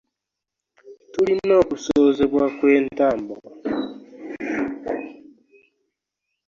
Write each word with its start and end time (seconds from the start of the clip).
Tulina 1.13 1.53
okusoozebwa 1.61 2.45
kwe 2.57 2.73
ntambwa. 2.87 3.37